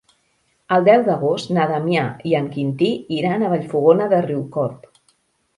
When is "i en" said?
2.31-2.49